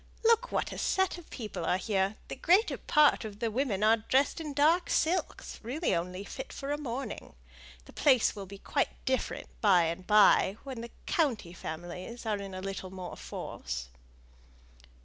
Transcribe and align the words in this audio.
Look 0.23 0.51
what 0.51 0.71
a 0.71 0.79
set 0.79 1.19
of 1.19 1.29
people 1.29 1.63
are 1.63 1.77
here: 1.77 2.15
the 2.27 2.35
greater 2.35 2.77
part 2.79 3.23
of 3.23 3.37
the 3.37 3.51
women 3.51 3.83
are 3.83 3.97
dressed 3.97 4.41
in 4.41 4.51
dark 4.51 4.89
silks, 4.89 5.59
really 5.61 5.93
only 5.93 6.23
fit 6.23 6.51
for 6.51 6.71
a 6.71 6.77
morning. 6.79 7.35
The 7.85 7.93
place 7.93 8.35
will 8.35 8.47
be 8.47 8.57
quite 8.57 9.05
different, 9.05 9.49
by 9.61 9.83
and 9.83 10.07
by, 10.07 10.57
when 10.63 10.81
the 10.81 10.89
county 11.05 11.53
families 11.53 12.25
are 12.25 12.37
in 12.39 12.55
a 12.55 12.61
little 12.61 12.89
more 12.89 13.15
force." 13.15 13.89